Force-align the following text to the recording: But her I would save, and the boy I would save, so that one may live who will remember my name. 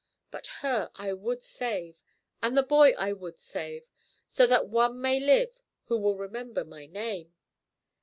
But 0.31 0.47
her 0.63 0.89
I 0.95 1.13
would 1.13 1.43
save, 1.43 2.01
and 2.41 2.57
the 2.57 2.63
boy 2.63 2.93
I 2.97 3.13
would 3.13 3.37
save, 3.37 3.83
so 4.25 4.47
that 4.47 4.67
one 4.67 4.99
may 4.99 5.19
live 5.19 5.61
who 5.83 5.97
will 5.99 6.17
remember 6.17 6.65
my 6.65 6.87
name. 6.87 7.35